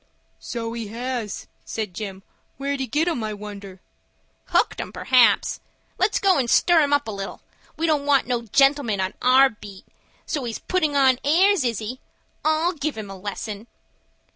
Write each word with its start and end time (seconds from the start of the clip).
"So 0.39 0.73
he 0.73 0.87
has," 0.87 1.45
said 1.63 1.93
Jim. 1.93 2.23
"Where'd 2.57 2.79
he 2.79 2.87
get 2.87 3.07
'em, 3.07 3.23
I 3.23 3.35
wonder?" 3.35 3.81
"Hooked 4.45 4.81
'em, 4.81 4.91
p'raps. 4.91 5.59
Let's 5.99 6.17
go 6.17 6.39
and 6.39 6.49
stir 6.49 6.81
him 6.81 6.91
up 6.91 7.07
a 7.07 7.11
little. 7.11 7.41
We 7.77 7.85
don't 7.85 8.07
want 8.07 8.25
no 8.25 8.41
gentlemen 8.41 8.99
on 8.99 9.13
our 9.21 9.47
beat. 9.51 9.85
So 10.25 10.45
he's 10.45 10.57
puttin' 10.57 10.95
on 10.95 11.19
airs,—is 11.23 11.77
he? 11.77 11.99
I'll 12.43 12.73
give 12.73 12.97
him 12.97 13.11
a 13.11 13.15
lesson." 13.15 13.67